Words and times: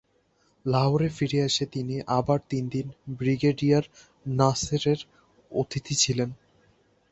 লাহোর 0.65 1.01
ফিরে 1.09 1.39
এসে 1.45 1.65
তিনি 1.65 1.95
আবার 2.17 2.39
তিনদিন 2.49 2.85
ব্রিগেডিয়ার 3.19 3.85
নাসেরের 4.25 4.99
অতিথি 5.51 5.95
ছিলেন। 5.95 6.29